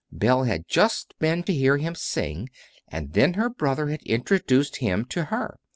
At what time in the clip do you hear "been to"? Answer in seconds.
1.19-1.53